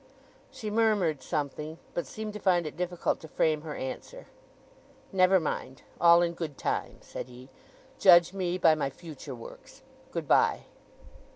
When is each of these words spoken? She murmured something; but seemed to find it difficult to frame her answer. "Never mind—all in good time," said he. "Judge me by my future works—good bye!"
She 0.49 0.71
murmured 0.71 1.21
something; 1.21 1.77
but 1.93 2.07
seemed 2.07 2.33
to 2.33 2.39
find 2.39 2.65
it 2.65 2.75
difficult 2.75 3.19
to 3.19 3.27
frame 3.27 3.61
her 3.61 3.75
answer. 3.75 4.25
"Never 5.11 5.39
mind—all 5.39 6.23
in 6.23 6.33
good 6.33 6.57
time," 6.57 6.97
said 7.01 7.27
he. 7.27 7.49
"Judge 7.99 8.33
me 8.33 8.57
by 8.57 8.73
my 8.73 8.89
future 8.89 9.35
works—good 9.35 10.27
bye!" 10.27 10.61